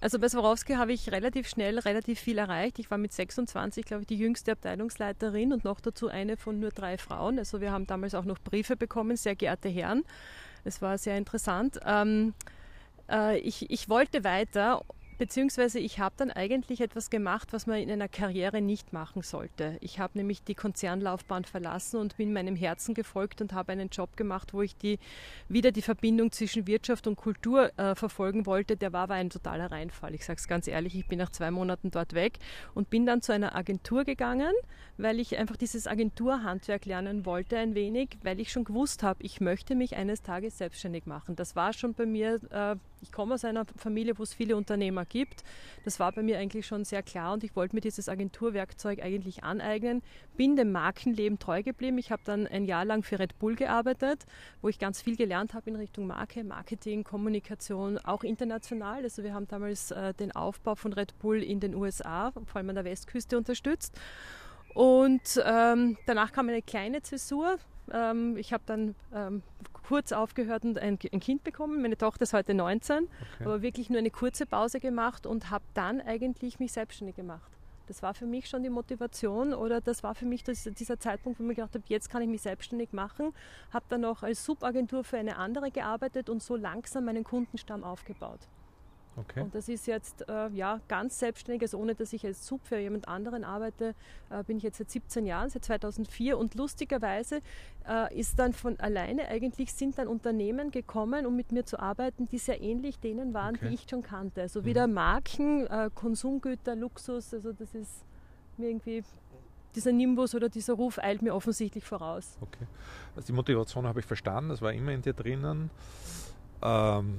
Also 0.00 0.20
bei 0.20 0.28
Swarovski 0.28 0.74
habe 0.74 0.92
ich 0.92 1.10
relativ 1.10 1.48
schnell 1.48 1.80
relativ 1.80 2.20
viel 2.20 2.38
erreicht. 2.38 2.78
Ich 2.78 2.90
war 2.92 2.98
mit 2.98 3.12
26, 3.12 3.84
glaube 3.84 4.02
ich, 4.02 4.06
die 4.06 4.16
jüngste 4.16 4.52
Abteilungsleiterin 4.52 5.52
und 5.52 5.64
noch 5.64 5.80
dazu 5.80 6.08
eine 6.08 6.36
von 6.36 6.60
nur 6.60 6.70
drei 6.70 6.96
Frauen. 6.96 7.40
Also 7.40 7.60
wir 7.60 7.72
haben 7.72 7.88
damals 7.88 8.14
auch 8.14 8.24
noch 8.24 8.38
Briefe 8.38 8.76
bekommen, 8.76 9.16
sehr 9.16 9.34
geehrte 9.34 9.68
Herren. 9.68 10.04
Es 10.62 10.80
war 10.80 10.96
sehr 10.96 11.18
interessant. 11.18 11.80
Ähm, 11.84 12.34
äh, 13.10 13.38
ich, 13.38 13.68
ich 13.68 13.88
wollte 13.88 14.22
weiter 14.22 14.82
Beziehungsweise 15.22 15.78
ich 15.78 16.00
habe 16.00 16.16
dann 16.18 16.32
eigentlich 16.32 16.80
etwas 16.80 17.08
gemacht, 17.08 17.52
was 17.52 17.68
man 17.68 17.78
in 17.78 17.92
einer 17.92 18.08
Karriere 18.08 18.60
nicht 18.60 18.92
machen 18.92 19.22
sollte. 19.22 19.76
Ich 19.80 20.00
habe 20.00 20.18
nämlich 20.18 20.42
die 20.42 20.56
Konzernlaufbahn 20.56 21.44
verlassen 21.44 22.00
und 22.00 22.16
bin 22.16 22.32
meinem 22.32 22.56
Herzen 22.56 22.92
gefolgt 22.92 23.40
und 23.40 23.52
habe 23.52 23.70
einen 23.70 23.88
Job 23.90 24.16
gemacht, 24.16 24.52
wo 24.52 24.62
ich 24.62 24.76
die, 24.76 24.98
wieder 25.48 25.70
die 25.70 25.80
Verbindung 25.80 26.32
zwischen 26.32 26.66
Wirtschaft 26.66 27.06
und 27.06 27.14
Kultur 27.14 27.70
äh, 27.78 27.94
verfolgen 27.94 28.46
wollte. 28.46 28.76
Der 28.76 28.92
war 28.92 29.02
aber 29.02 29.14
ein 29.14 29.30
totaler 29.30 29.70
Reinfall. 29.70 30.12
Ich 30.16 30.24
sage 30.24 30.40
es 30.40 30.48
ganz 30.48 30.66
ehrlich, 30.66 30.96
ich 30.96 31.06
bin 31.06 31.20
nach 31.20 31.30
zwei 31.30 31.52
Monaten 31.52 31.92
dort 31.92 32.14
weg 32.14 32.40
und 32.74 32.90
bin 32.90 33.06
dann 33.06 33.22
zu 33.22 33.32
einer 33.32 33.54
Agentur 33.54 34.02
gegangen, 34.02 34.52
weil 34.96 35.20
ich 35.20 35.38
einfach 35.38 35.56
dieses 35.56 35.86
Agenturhandwerk 35.86 36.84
lernen 36.84 37.24
wollte 37.26 37.58
ein 37.58 37.76
wenig, 37.76 38.18
weil 38.24 38.40
ich 38.40 38.50
schon 38.50 38.64
gewusst 38.64 39.04
habe, 39.04 39.22
ich 39.22 39.40
möchte 39.40 39.76
mich 39.76 39.94
eines 39.94 40.22
Tages 40.22 40.58
selbstständig 40.58 41.06
machen. 41.06 41.36
Das 41.36 41.54
war 41.54 41.72
schon 41.72 41.94
bei 41.94 42.06
mir 42.06 42.40
äh, 42.50 42.74
ich 43.02 43.12
komme 43.12 43.34
aus 43.34 43.44
einer 43.44 43.64
Familie, 43.76 44.18
wo 44.18 44.22
es 44.22 44.32
viele 44.32 44.56
Unternehmer 44.56 45.04
gibt. 45.04 45.44
Das 45.84 46.00
war 46.00 46.12
bei 46.12 46.22
mir 46.22 46.38
eigentlich 46.38 46.66
schon 46.66 46.84
sehr 46.84 47.02
klar 47.02 47.32
und 47.34 47.44
ich 47.44 47.54
wollte 47.56 47.74
mir 47.74 47.80
dieses 47.80 48.08
Agenturwerkzeug 48.08 49.02
eigentlich 49.02 49.44
aneignen. 49.44 50.02
Bin 50.36 50.56
dem 50.56 50.72
Markenleben 50.72 51.38
treu 51.38 51.62
geblieben. 51.62 51.98
Ich 51.98 52.10
habe 52.10 52.22
dann 52.24 52.46
ein 52.46 52.64
Jahr 52.64 52.84
lang 52.84 53.02
für 53.02 53.18
Red 53.18 53.38
Bull 53.38 53.56
gearbeitet, 53.56 54.24
wo 54.62 54.68
ich 54.68 54.78
ganz 54.78 55.02
viel 55.02 55.16
gelernt 55.16 55.52
habe 55.54 55.70
in 55.70 55.76
Richtung 55.76 56.06
Marke, 56.06 56.44
Marketing, 56.44 57.04
Kommunikation, 57.04 57.98
auch 57.98 58.22
international. 58.22 59.02
Also 59.02 59.22
wir 59.22 59.34
haben 59.34 59.48
damals 59.48 59.90
äh, 59.90 60.14
den 60.14 60.32
Aufbau 60.32 60.76
von 60.76 60.92
Red 60.92 61.18
Bull 61.18 61.42
in 61.42 61.60
den 61.60 61.74
USA, 61.74 62.30
vor 62.30 62.56
allem 62.56 62.70
an 62.70 62.76
der 62.76 62.84
Westküste 62.84 63.36
unterstützt. 63.36 63.98
Und 64.74 65.42
ähm, 65.44 65.98
danach 66.06 66.32
kam 66.32 66.48
eine 66.48 66.62
kleine 66.62 67.02
Zäsur. 67.02 67.58
Ähm, 67.90 68.36
ich 68.36 68.52
habe 68.52 68.62
dann 68.66 68.94
ähm, 69.14 69.42
kurz 69.86 70.12
aufgehört 70.12 70.64
und 70.64 70.78
ein, 70.78 70.98
ein, 71.12 71.20
Kind 71.20 71.44
bekommen. 71.44 71.82
Meine 71.82 71.96
Tochter 71.96 72.22
ist 72.22 72.32
heute 72.32 72.54
19, 72.54 73.04
okay. 73.04 73.10
aber 73.40 73.62
wirklich 73.62 73.90
nur 73.90 73.98
eine 73.98 74.10
kurze 74.10 74.46
Pause 74.46 74.80
gemacht 74.80 75.26
und 75.26 75.50
habe 75.50 75.64
dann 75.74 76.00
eigentlich 76.00 76.58
mich 76.60 76.72
selbstständig 76.72 77.16
gemacht. 77.16 77.50
Das 77.88 78.02
war 78.02 78.14
für 78.14 78.26
mich 78.26 78.48
schon 78.48 78.62
die 78.62 78.70
Motivation 78.70 79.52
oder 79.52 79.80
das 79.80 80.02
war 80.02 80.14
für 80.14 80.24
mich 80.24 80.44
das, 80.44 80.64
dieser 80.64 80.98
Zeitpunkt, 80.98 81.40
wo 81.40 81.44
ich 81.50 81.56
gedacht 81.56 81.74
habe, 81.74 81.84
jetzt 81.88 82.08
kann 82.08 82.22
ich 82.22 82.28
mich 82.28 82.42
selbstständig 82.42 82.92
machen. 82.92 83.34
Habe 83.72 83.84
dann 83.88 84.02
noch 84.02 84.22
als 84.22 84.44
Subagentur 84.44 85.04
für 85.04 85.18
eine 85.18 85.36
andere 85.36 85.70
gearbeitet 85.70 86.30
und 86.30 86.42
so 86.42 86.56
langsam 86.56 87.04
meinen 87.04 87.24
Kundenstamm 87.24 87.82
aufgebaut. 87.84 88.40
Okay. 89.16 89.42
Und 89.42 89.54
das 89.54 89.68
ist 89.68 89.86
jetzt 89.86 90.26
äh, 90.28 90.48
ja 90.50 90.80
ganz 90.88 91.18
selbstständig, 91.18 91.62
also 91.62 91.78
ohne 91.78 91.94
dass 91.94 92.12
ich 92.12 92.24
als 92.24 92.46
Sub 92.46 92.64
für 92.64 92.78
jemand 92.78 93.08
anderen 93.08 93.44
arbeite, 93.44 93.94
äh, 94.30 94.42
bin 94.44 94.56
ich 94.56 94.62
jetzt 94.62 94.78
seit 94.78 94.90
17 94.90 95.26
Jahren, 95.26 95.50
seit 95.50 95.64
2004 95.64 96.38
und 96.38 96.54
lustigerweise 96.54 97.40
äh, 97.86 98.18
ist 98.18 98.38
dann 98.38 98.54
von 98.54 98.80
alleine 98.80 99.28
eigentlich 99.28 99.72
sind 99.72 99.98
dann 99.98 100.08
Unternehmen 100.08 100.70
gekommen, 100.70 101.26
um 101.26 101.36
mit 101.36 101.52
mir 101.52 101.66
zu 101.66 101.78
arbeiten, 101.78 102.26
die 102.28 102.38
sehr 102.38 102.62
ähnlich 102.62 102.98
denen 103.00 103.34
waren, 103.34 103.56
okay. 103.56 103.68
die 103.68 103.74
ich 103.74 103.86
schon 103.88 104.02
kannte. 104.02 104.40
Also 104.40 104.60
mhm. 104.60 104.64
wieder 104.64 104.86
Marken, 104.86 105.66
äh, 105.66 105.90
Konsumgüter, 105.94 106.74
Luxus, 106.74 107.34
also 107.34 107.52
das 107.52 107.74
ist 107.74 108.04
mir 108.56 108.68
irgendwie 108.68 109.04
dieser 109.74 109.92
Nimbus 109.92 110.34
oder 110.34 110.48
dieser 110.48 110.74
Ruf 110.74 110.98
eilt 110.98 111.22
mir 111.22 111.34
offensichtlich 111.34 111.84
voraus. 111.84 112.38
Okay. 112.40 112.66
Also 113.14 113.26
die 113.26 113.32
Motivation 113.32 113.86
habe 113.86 114.00
ich 114.00 114.06
verstanden, 114.06 114.50
das 114.50 114.62
war 114.62 114.72
immer 114.72 114.92
in 114.92 115.02
dir 115.02 115.12
drinnen. 115.12 115.70
Ähm 116.62 117.18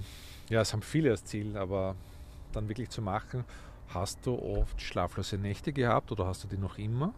ja, 0.50 0.62
es 0.62 0.73
haben 0.73 0.81
viele 0.81 1.12
als 1.12 1.25
Ziel, 1.25 1.57
aber 1.57 1.95
dann 2.51 2.69
wirklich 2.69 2.89
zu 2.89 3.01
machen, 3.01 3.43
hast 3.89 4.25
du 4.25 4.38
oft 4.38 4.81
schlaflose 4.81 5.38
Nächte 5.38 5.73
gehabt 5.73 6.12
oder 6.12 6.25
hast 6.25 6.43
du 6.43 6.47
die 6.47 6.57
noch 6.57 6.77
immer? 6.77 7.13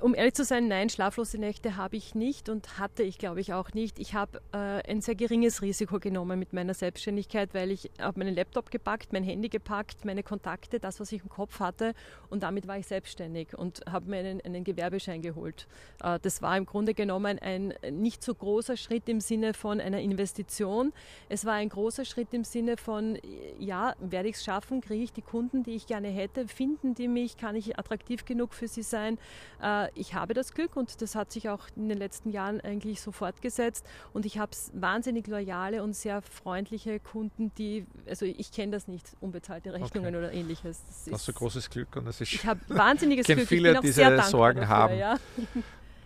Um 0.00 0.14
ehrlich 0.14 0.34
zu 0.34 0.44
sein, 0.44 0.68
nein, 0.68 0.88
schlaflose 0.88 1.38
Nächte 1.38 1.76
habe 1.76 1.96
ich 1.96 2.14
nicht 2.14 2.48
und 2.48 2.78
hatte 2.78 3.02
ich, 3.02 3.18
glaube 3.18 3.40
ich, 3.40 3.52
auch 3.52 3.72
nicht. 3.72 3.98
Ich 3.98 4.14
habe 4.14 4.40
äh, 4.52 4.56
ein 4.90 5.00
sehr 5.00 5.14
geringes 5.14 5.62
Risiko 5.62 5.98
genommen 5.98 6.38
mit 6.38 6.52
meiner 6.52 6.74
Selbstständigkeit, 6.74 7.54
weil 7.54 7.70
ich 7.70 7.90
habe 8.00 8.18
meinen 8.18 8.34
Laptop 8.34 8.70
gepackt, 8.70 9.12
mein 9.12 9.24
Handy 9.24 9.48
gepackt, 9.48 10.04
meine 10.04 10.22
Kontakte, 10.22 10.80
das, 10.80 11.00
was 11.00 11.12
ich 11.12 11.22
im 11.22 11.28
Kopf 11.28 11.60
hatte 11.60 11.94
und 12.28 12.42
damit 12.42 12.66
war 12.66 12.78
ich 12.78 12.86
selbstständig 12.86 13.56
und 13.56 13.82
habe 13.90 14.10
mir 14.10 14.18
einen, 14.18 14.40
einen 14.40 14.64
Gewerbeschein 14.64 15.22
geholt. 15.22 15.66
Äh, 16.02 16.18
das 16.20 16.42
war 16.42 16.56
im 16.56 16.66
Grunde 16.66 16.94
genommen 16.94 17.38
ein 17.38 17.74
nicht 17.90 18.22
so 18.22 18.34
großer 18.34 18.76
Schritt 18.76 19.08
im 19.08 19.20
Sinne 19.20 19.54
von 19.54 19.80
einer 19.80 20.00
Investition. 20.00 20.92
Es 21.28 21.44
war 21.44 21.54
ein 21.54 21.68
großer 21.68 22.04
Schritt 22.04 22.32
im 22.32 22.44
Sinne 22.44 22.76
von, 22.76 23.18
ja, 23.58 23.94
werde 24.00 24.28
ich 24.28 24.36
es 24.36 24.44
schaffen, 24.44 24.80
kriege 24.80 25.04
ich 25.04 25.12
die 25.12 25.22
Kunden, 25.22 25.62
die 25.62 25.74
ich 25.74 25.86
gerne 25.86 26.08
hätte, 26.08 26.48
finden 26.48 26.94
die 26.94 27.08
mich, 27.08 27.36
kann 27.36 27.56
ich 27.56 27.78
attraktiv 27.78 28.24
genug 28.24 28.54
für 28.54 28.68
sie 28.68 28.82
sein. 28.82 29.18
Äh, 29.62 29.85
ich 29.94 30.14
habe 30.14 30.34
das 30.34 30.52
Glück 30.52 30.76
und 30.76 31.00
das 31.02 31.14
hat 31.14 31.32
sich 31.32 31.48
auch 31.48 31.66
in 31.76 31.88
den 31.88 31.98
letzten 31.98 32.30
Jahren 32.30 32.60
eigentlich 32.60 33.00
so 33.00 33.12
fortgesetzt 33.12 33.86
und 34.12 34.26
ich 34.26 34.38
habe 34.38 34.52
wahnsinnig 34.72 35.26
loyale 35.26 35.82
und 35.82 35.94
sehr 35.94 36.22
freundliche 36.22 37.00
Kunden, 37.00 37.52
die, 37.58 37.86
also 38.06 38.26
ich 38.26 38.52
kenne 38.52 38.72
das 38.72 38.88
nicht, 38.88 39.16
unbezahlte 39.20 39.72
Rechnungen 39.72 40.14
okay. 40.14 40.24
oder 40.24 40.32
ähnliches. 40.32 40.82
Das, 40.86 41.04
das 41.04 41.22
ist 41.22 41.28
ein 41.28 41.34
großes 41.34 41.70
Glück 41.70 41.96
und 41.96 42.06
das 42.06 42.20
ist. 42.20 42.32
Ich 42.32 42.46
habe 42.46 42.60
wahnsinniges 42.68 43.26
Glück. 43.26 43.46
Viele, 43.46 43.70
ich 43.70 43.72
bin 43.74 43.78
auch 43.78 43.82
diese 43.82 44.22
Sorgen 44.30 44.60
dafür, 44.60 44.76
haben. 44.76 44.98
Ja. 44.98 45.18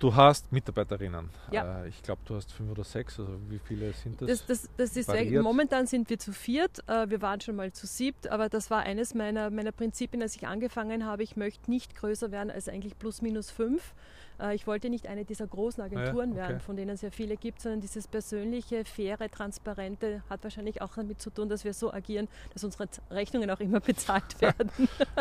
Du 0.00 0.14
hast 0.14 0.50
Mitarbeiterinnen. 0.50 1.28
Ja. 1.50 1.82
Äh, 1.82 1.88
ich 1.88 2.02
glaube, 2.02 2.22
du 2.24 2.34
hast 2.34 2.50
fünf 2.50 2.70
oder 2.70 2.84
sechs. 2.84 3.20
Also 3.20 3.38
wie 3.50 3.58
viele 3.58 3.92
sind 3.92 4.20
das? 4.22 4.28
das, 4.28 4.46
das, 4.46 4.70
das 4.78 4.96
ist 4.96 5.08
variiert? 5.08 5.44
momentan 5.44 5.86
sind 5.86 6.08
wir 6.08 6.18
zu 6.18 6.32
viert. 6.32 6.82
Äh, 6.88 7.10
wir 7.10 7.20
waren 7.20 7.42
schon 7.42 7.54
mal 7.54 7.70
zu 7.72 7.86
siebt, 7.86 8.26
aber 8.28 8.48
das 8.48 8.70
war 8.70 8.80
eines 8.80 9.14
meiner, 9.14 9.50
meiner 9.50 9.72
Prinzipien, 9.72 10.22
als 10.22 10.34
ich 10.36 10.46
angefangen 10.46 11.04
habe. 11.04 11.22
Ich 11.22 11.36
möchte 11.36 11.70
nicht 11.70 11.94
größer 11.94 12.32
werden 12.32 12.50
als 12.50 12.66
eigentlich 12.66 12.98
plus 12.98 13.20
minus 13.20 13.50
fünf. 13.50 13.94
Äh, 14.40 14.54
ich 14.54 14.66
wollte 14.66 14.88
nicht 14.88 15.06
eine 15.06 15.26
dieser 15.26 15.46
großen 15.46 15.82
Agenturen 15.82 16.32
ah 16.32 16.36
ja, 16.36 16.42
okay. 16.44 16.48
werden, 16.48 16.60
von 16.60 16.76
denen 16.76 16.92
es 16.92 17.02
ja 17.02 17.10
viele 17.10 17.36
gibt, 17.36 17.60
sondern 17.60 17.82
dieses 17.82 18.08
persönliche, 18.08 18.86
faire, 18.86 19.30
transparente 19.30 20.22
hat 20.30 20.42
wahrscheinlich 20.44 20.80
auch 20.80 20.94
damit 20.94 21.20
zu 21.20 21.28
tun, 21.28 21.50
dass 21.50 21.64
wir 21.64 21.74
so 21.74 21.92
agieren, 21.92 22.26
dass 22.54 22.64
unsere 22.64 22.88
Rechnungen 23.10 23.50
auch 23.50 23.60
immer 23.60 23.80
bezahlt 23.80 24.40
werden. 24.40 24.70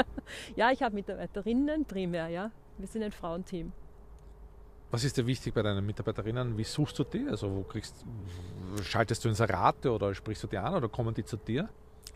ja, 0.55 0.71
ich 0.71 0.81
habe 0.81 0.95
Mitarbeiterinnen 0.95 1.83
primär, 1.83 2.29
ja. 2.29 2.51
Wir 2.77 2.88
sind 2.88 3.03
ein 3.03 3.12
Frauenteam. 3.12 3.74
Was 4.91 5.03
ist 5.03 5.17
dir 5.17 5.27
wichtig 5.27 5.53
bei 5.53 5.62
deinen 5.62 5.86
Mitarbeiterinnen? 5.86 6.58
Wie 6.58 6.63
suchst 6.63 6.98
du 6.98 7.03
die? 7.03 7.27
Also 7.29 7.53
wo 7.55 7.62
kriegst, 7.62 8.03
schaltest 8.81 9.24
du 9.24 9.29
Inserate 9.29 9.91
oder 9.91 10.15
sprichst 10.15 10.43
du 10.43 10.48
die 10.48 10.58
an 10.58 10.74
oder 10.74 10.89
kommen 10.89 11.13
die 11.13 11.24
zu 11.24 11.38
dir? 11.38 11.69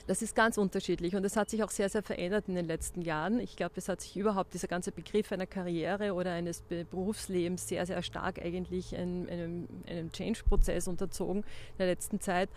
Das 0.05 0.21
ist 0.21 0.35
ganz 0.35 0.57
unterschiedlich 0.57 1.15
und 1.15 1.23
es 1.23 1.37
hat 1.37 1.49
sich 1.49 1.63
auch 1.63 1.69
sehr, 1.69 1.87
sehr 1.87 2.03
verändert 2.03 2.49
in 2.49 2.55
den 2.55 2.65
letzten 2.65 3.01
Jahren. 3.01 3.39
Ich 3.39 3.55
glaube, 3.55 3.75
es 3.77 3.87
hat 3.87 4.01
sich 4.01 4.17
überhaupt 4.17 4.53
dieser 4.53 4.67
ganze 4.67 4.91
Begriff 4.91 5.31
einer 5.31 5.47
Karriere 5.47 6.13
oder 6.13 6.31
eines 6.31 6.61
Berufslebens 6.61 7.69
sehr, 7.69 7.85
sehr 7.85 8.01
stark 8.03 8.39
eigentlich 8.39 8.97
einem, 8.97 9.67
einem, 9.87 10.11
Change-Prozess 10.11 10.89
unterzogen 10.89 11.43
in 11.43 11.77
der 11.77 11.87
letzten 11.87 12.19
Zeit. 12.19 12.49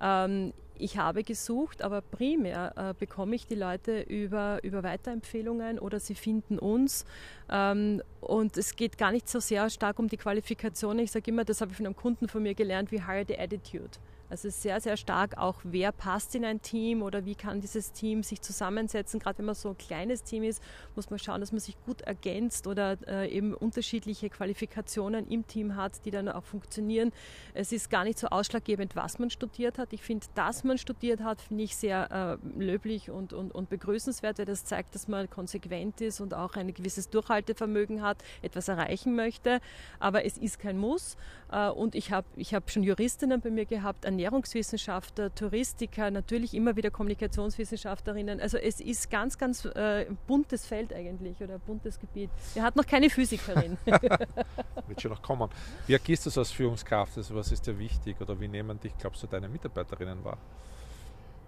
Ähm, 0.00 0.52
ich 0.76 0.98
habe 0.98 1.22
gesucht, 1.22 1.82
aber 1.82 2.00
primär 2.00 2.72
äh, 2.76 2.94
bekomme 2.98 3.34
ich 3.36 3.46
die 3.46 3.54
Leute 3.54 4.00
über, 4.00 4.62
über 4.62 4.82
Weiterempfehlungen 4.82 5.78
oder 5.78 6.00
sie 6.00 6.14
finden 6.14 6.58
uns. 6.58 7.04
Ähm, 7.50 8.02
und 8.20 8.56
es 8.56 8.76
geht 8.76 8.98
gar 8.98 9.12
nicht 9.12 9.28
so 9.28 9.40
sehr 9.40 9.68
stark 9.70 9.98
um 9.98 10.08
die 10.08 10.16
Qualifikation. 10.16 10.98
Ich 10.98 11.12
sage 11.12 11.30
immer, 11.30 11.44
das 11.44 11.60
habe 11.60 11.70
ich 11.70 11.76
von 11.76 11.86
einem 11.86 11.96
Kunden 11.96 12.28
von 12.28 12.42
mir 12.42 12.54
gelernt, 12.54 12.92
wie 12.92 13.04
Hire 13.04 13.24
the 13.26 13.38
Attitude. 13.38 13.98
Also 14.32 14.48
sehr, 14.48 14.80
sehr 14.80 14.96
stark 14.96 15.36
auch, 15.36 15.56
wer 15.62 15.92
passt 15.92 16.34
in 16.34 16.46
ein 16.46 16.62
Team 16.62 17.02
oder 17.02 17.26
wie 17.26 17.34
kann 17.34 17.60
dieses 17.60 17.92
Team 17.92 18.22
sich 18.22 18.40
zusammensetzen. 18.40 19.20
Gerade 19.20 19.36
wenn 19.36 19.44
man 19.44 19.54
so 19.54 19.68
ein 19.68 19.76
kleines 19.76 20.22
Team 20.22 20.42
ist, 20.42 20.62
muss 20.96 21.10
man 21.10 21.18
schauen, 21.18 21.42
dass 21.42 21.52
man 21.52 21.60
sich 21.60 21.76
gut 21.84 22.00
ergänzt 22.00 22.66
oder 22.66 22.96
äh, 23.06 23.28
eben 23.30 23.52
unterschiedliche 23.52 24.30
Qualifikationen 24.30 25.28
im 25.28 25.46
Team 25.46 25.76
hat, 25.76 26.06
die 26.06 26.10
dann 26.10 26.30
auch 26.30 26.44
funktionieren. 26.44 27.12
Es 27.52 27.72
ist 27.72 27.90
gar 27.90 28.04
nicht 28.04 28.18
so 28.18 28.28
ausschlaggebend, 28.28 28.96
was 28.96 29.18
man 29.18 29.28
studiert 29.28 29.76
hat. 29.76 29.92
Ich 29.92 30.00
finde, 30.00 30.24
dass 30.62 30.68
man 30.68 30.78
studiert 30.78 31.24
hat, 31.24 31.40
finde 31.40 31.64
ich 31.64 31.74
sehr 31.74 32.38
äh, 32.38 32.62
löblich 32.62 33.10
und, 33.10 33.32
und, 33.32 33.52
und 33.52 33.68
begrüßenswert, 33.68 34.38
weil 34.38 34.44
das 34.44 34.64
zeigt, 34.64 34.94
dass 34.94 35.08
man 35.08 35.28
konsequent 35.28 36.00
ist 36.00 36.20
und 36.20 36.34
auch 36.34 36.54
ein 36.54 36.72
gewisses 36.72 37.10
Durchhaltevermögen 37.10 38.00
hat, 38.00 38.18
etwas 38.42 38.68
erreichen 38.68 39.16
möchte. 39.16 39.60
Aber 39.98 40.24
es 40.24 40.38
ist 40.38 40.60
kein 40.60 40.78
Muss. 40.78 41.16
Äh, 41.50 41.68
und 41.68 41.96
ich 41.96 42.12
habe 42.12 42.28
ich 42.36 42.54
hab 42.54 42.70
schon 42.70 42.84
Juristinnen 42.84 43.40
bei 43.40 43.50
mir 43.50 43.64
gehabt, 43.64 44.04
Ernährungswissenschaftler, 44.04 45.34
Touristiker, 45.34 46.12
natürlich 46.12 46.54
immer 46.54 46.76
wieder 46.76 46.92
Kommunikationswissenschaftlerinnen. 46.92 48.40
Also 48.40 48.56
es 48.56 48.80
ist 48.80 49.10
ganz, 49.10 49.38
ganz 49.38 49.64
äh, 49.64 50.06
buntes 50.28 50.64
Feld 50.64 50.92
eigentlich 50.92 51.40
oder 51.40 51.58
buntes 51.58 51.98
Gebiet. 51.98 52.30
Er 52.54 52.62
hat 52.62 52.76
noch 52.76 52.86
keine 52.86 53.10
Physikerin. 53.10 53.78
Wird 54.86 55.02
schon 55.02 55.10
noch 55.10 55.22
kommen. 55.22 55.50
Wie 55.88 55.96
agierst 55.96 56.26
du 56.26 56.30
das 56.30 56.38
als 56.38 56.52
Führungskraft? 56.52 57.16
Also 57.16 57.34
was 57.34 57.50
ist 57.50 57.66
dir 57.66 57.76
wichtig 57.76 58.20
oder 58.20 58.38
wie 58.38 58.46
nehmen 58.46 58.78
dich, 58.78 58.92
glaubst 58.96 59.24
du, 59.24 59.26
deine 59.26 59.48
Mitarbeiterinnen 59.48 60.24
wahr? 60.24 60.38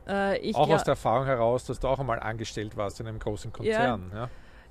Äh, 0.07 0.53
auch 0.55 0.69
aus 0.69 0.85
der 0.85 0.93
Erfahrung 0.93 1.27
heraus, 1.27 1.65
dass 1.65 1.81
du 1.81 1.89
auch 1.89 1.99
einmal 1.99 2.21
angestellt 2.21 2.77
warst 2.77 3.01
in 3.01 3.07
einem 3.07 3.19
großen 3.19 3.53
Konzern. 3.53 4.11
Ja. 4.13 4.19
ja? 4.19 4.31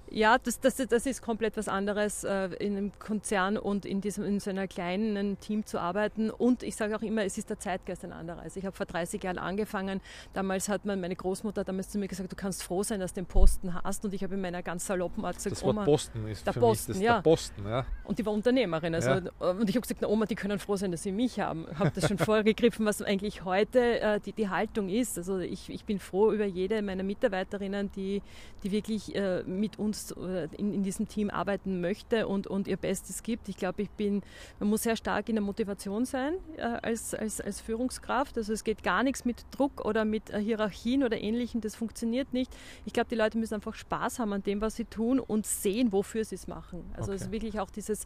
Ja, 0.09 0.37
das, 0.37 0.59
das, 0.59 0.75
das 0.75 1.05
ist 1.05 1.21
komplett 1.21 1.57
was 1.57 1.67
anderes, 1.67 2.23
äh, 2.23 2.45
in 2.59 2.77
einem 2.77 2.91
Konzern 2.99 3.57
und 3.57 3.85
in, 3.85 3.99
diesem, 3.99 4.23
in 4.25 4.39
so 4.39 4.51
einer 4.51 4.67
kleinen 4.67 5.39
Team 5.39 5.65
zu 5.65 5.79
arbeiten. 5.79 6.29
Und 6.29 6.61
ich 6.61 6.75
sage 6.75 6.95
auch 6.95 7.01
immer, 7.01 7.23
es 7.23 7.37
ist 7.37 7.49
der 7.49 7.57
Zeitgeist 7.57 8.03
ein 8.03 8.13
anderer. 8.13 8.41
Also 8.41 8.59
ich 8.59 8.65
habe 8.65 8.75
vor 8.75 8.85
30 8.85 9.23
Jahren 9.23 9.39
angefangen. 9.39 10.01
Damals 10.33 10.69
hat 10.69 10.85
man, 10.85 11.01
meine 11.01 11.15
Großmutter 11.15 11.63
damals 11.63 11.89
zu 11.89 11.97
mir 11.97 12.07
gesagt, 12.07 12.31
du 12.31 12.35
kannst 12.35 12.61
froh 12.63 12.83
sein, 12.83 12.99
dass 12.99 13.13
du 13.13 13.21
den 13.21 13.25
Posten 13.25 13.73
hast. 13.73 14.05
Und 14.05 14.13
ich 14.13 14.23
habe 14.23 14.35
in 14.35 14.41
meiner 14.41 14.61
ganz 14.61 14.85
saloppen 14.85 15.25
Art 15.25 15.37
gesagt, 15.37 15.55
das 15.55 15.63
Wort 15.63 15.77
Oma, 15.77 15.85
Posten 15.85 16.27
ist 16.27 16.45
der 16.45 16.53
für 16.53 16.59
Posten, 16.59 16.91
mich 16.91 16.99
das 16.99 17.05
ja. 17.05 17.15
der 17.15 17.21
Posten. 17.21 17.67
Ja. 17.67 17.85
Und 18.03 18.19
die 18.19 18.25
war 18.25 18.33
Unternehmerin. 18.33 18.93
Also, 18.93 19.09
ja. 19.09 19.17
Und 19.39 19.67
ich 19.67 19.75
habe 19.75 19.81
gesagt, 19.81 20.01
na 20.01 20.07
Oma, 20.07 20.25
die 20.25 20.35
können 20.35 20.59
froh 20.59 20.75
sein, 20.75 20.91
dass 20.91 21.01
sie 21.01 21.11
mich 21.11 21.39
haben. 21.39 21.65
Ich 21.71 21.79
habe 21.79 21.91
das 21.91 22.07
schon 22.07 22.17
vorgegriffen, 22.19 22.85
was 22.85 23.01
eigentlich 23.01 23.45
heute 23.45 23.99
äh, 23.99 24.19
die, 24.19 24.33
die 24.33 24.49
Haltung 24.49 24.89
ist. 24.89 25.17
Also 25.17 25.39
ich, 25.39 25.69
ich 25.69 25.85
bin 25.85 25.97
froh 25.97 26.31
über 26.31 26.45
jede 26.45 26.83
meiner 26.83 27.03
Mitarbeiterinnen, 27.03 27.91
die, 27.93 28.21
die 28.63 28.71
wirklich 28.71 29.15
äh, 29.15 29.41
mit 29.43 29.79
uns 29.79 29.92
äh, 30.11 30.47
in 30.57 30.73
in 30.73 30.83
diesem 30.83 31.07
Team 31.07 31.29
arbeiten 31.29 31.79
möchte 31.81 32.27
und, 32.27 32.47
und 32.47 32.67
ihr 32.67 32.77
Bestes 32.77 33.23
gibt. 33.23 33.47
Ich 33.47 33.57
glaube, 33.57 33.81
ich 33.81 33.89
bin, 33.91 34.21
man 34.59 34.69
muss 34.69 34.83
sehr 34.83 34.95
stark 34.95 35.29
in 35.29 35.35
der 35.35 35.43
Motivation 35.43 36.05
sein 36.05 36.33
äh, 36.57 36.61
als, 36.61 37.13
als, 37.13 37.39
als 37.39 37.61
Führungskraft. 37.61 38.37
Also 38.37 38.51
es 38.51 38.63
geht 38.63 38.83
gar 38.83 39.03
nichts 39.03 39.23
mit 39.23 39.45
Druck 39.51 39.85
oder 39.85 40.03
mit 40.03 40.29
äh, 40.29 40.39
Hierarchien 40.39 41.03
oder 41.03 41.17
Ähnlichem. 41.17 41.61
Das 41.61 41.75
funktioniert 41.75 42.33
nicht. 42.33 42.51
Ich 42.85 42.93
glaube, 42.93 43.09
die 43.09 43.15
Leute 43.15 43.37
müssen 43.37 43.53
einfach 43.53 43.75
Spaß 43.75 44.19
haben 44.19 44.33
an 44.33 44.43
dem, 44.43 44.61
was 44.61 44.75
sie 44.75 44.85
tun 44.85 45.19
und 45.19 45.45
sehen, 45.45 45.91
wofür 45.91 46.25
sie 46.25 46.35
es 46.35 46.47
machen. 46.47 46.83
Also 46.93 47.11
okay. 47.11 47.15
es 47.15 47.21
ist 47.23 47.31
wirklich 47.31 47.59
auch 47.59 47.69
dieses, 47.69 48.05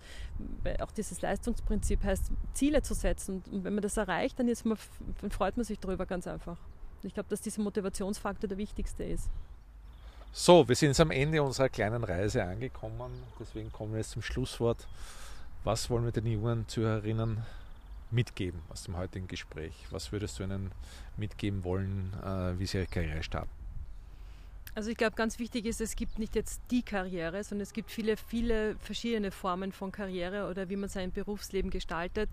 äh, 0.64 0.82
auch 0.84 0.92
dieses 0.92 1.22
Leistungsprinzip 1.22 2.04
heißt, 2.04 2.32
Ziele 2.54 2.82
zu 2.82 2.94
setzen. 2.94 3.44
Und 3.52 3.64
wenn 3.64 3.74
man 3.74 3.82
das 3.82 3.98
erreicht, 3.98 4.40
dann, 4.40 4.48
man, 4.66 4.78
dann 5.22 5.32
freut 5.32 5.58
man 5.58 5.64
sich 5.64 5.80
darüber 5.80 6.06
ganz 6.06 6.28
einfach. 6.28 6.58
Ich 7.04 7.14
glaube, 7.14 7.30
dass 7.30 7.42
dieser 7.42 7.62
Motivationsfaktor 7.62 8.48
der 8.48 8.58
wichtigste 8.58 9.04
ist. 9.04 9.30
So, 10.32 10.68
wir 10.68 10.76
sind 10.76 10.90
jetzt 10.90 11.00
am 11.00 11.12
Ende 11.12 11.42
unserer 11.42 11.70
kleinen 11.70 12.04
Reise 12.04 12.44
angekommen. 12.44 13.12
Deswegen 13.40 13.72
kommen 13.72 13.94
wir 13.94 14.00
jetzt 14.00 14.12
zum 14.12 14.22
Schlusswort. 14.22 14.88
Was 15.64 15.90
wollen 15.90 16.06
wir 16.06 16.12
den 16.12 16.28
jungen 16.28 16.68
Zuhörerinnen 16.68 17.44
mitgeben 18.12 18.62
aus 18.70 18.84
dem 18.84 18.98
heutigen 18.98 19.28
Gespräch? 19.28 19.74
Was 19.90 20.12
würdest 20.12 20.40
du 20.40 20.44
ihnen 20.44 20.72
mitgeben 21.18 21.64
wollen, 21.64 22.14
äh, 22.24 22.60
wie 22.60 22.66
sie 22.66 22.78
ihre 22.78 22.88
Karriere 22.88 23.24
starten? 23.24 23.50
Also 24.76 24.92
ich 24.92 24.98
glaube, 24.98 25.16
ganz 25.16 25.40
wichtig 25.40 25.66
ist, 25.66 25.82
es 25.82 25.96
gibt 25.96 26.20
nicht 26.20 26.36
jetzt 26.36 26.62
die 26.70 26.84
Karriere, 26.84 27.44
sondern 27.44 27.64
es 27.64 27.74
gibt 27.74 27.90
viele, 27.90 28.16
viele 28.16 28.76
verschiedene 28.76 29.32
Formen 29.32 29.72
von 29.72 29.92
Karriere 29.92 30.48
oder 30.50 30.70
wie 30.70 30.76
man 30.76 30.88
sein 30.88 31.12
Berufsleben 31.12 31.72
gestaltet. 31.72 32.30